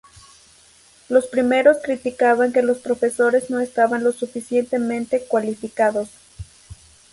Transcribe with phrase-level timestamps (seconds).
[1.09, 6.09] Los primeros criticaban que los profesores no estaban lo suficientemente cualificados.